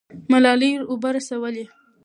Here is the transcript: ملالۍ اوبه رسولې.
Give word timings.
ملالۍ 0.31 0.71
اوبه 0.89 1.09
رسولې. 1.15 1.65